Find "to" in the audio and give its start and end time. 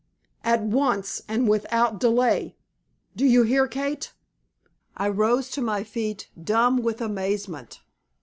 5.51-5.61